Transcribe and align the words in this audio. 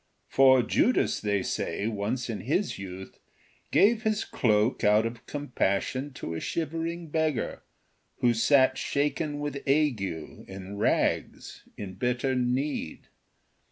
For 0.27 0.63
Judas, 0.63 1.19
they 1.19 1.43
say, 1.43 1.85
once 1.85 2.27
in 2.27 2.39
his 2.41 2.79
youth, 2.79 3.19
gave 3.69 4.01
his 4.01 4.23
cloak, 4.25 4.83
out 4.83 5.05
of 5.05 5.27
compassion, 5.27 6.11
to 6.13 6.33
a 6.33 6.39
shivering 6.39 7.09
beggar, 7.11 7.61
who 8.17 8.33
sat 8.33 8.79
shaken 8.79 9.37
with 9.39 9.57
ague, 9.67 10.01
in 10.01 10.77
rags, 10.77 11.61
in 11.77 11.93
bitter 11.93 12.33
need. 12.33 13.09